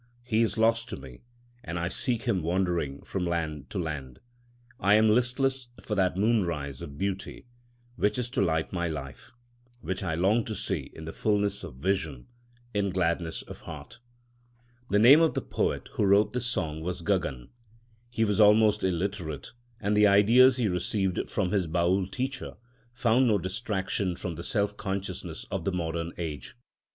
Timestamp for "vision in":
11.75-12.89